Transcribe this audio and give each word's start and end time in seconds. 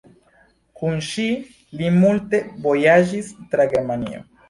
Kun 0.81 0.97
ŝi 1.09 1.27
li 1.83 1.91
multe 1.99 2.43
vojaĝis 2.67 3.33
tra 3.55 3.73
Germanio. 3.79 4.29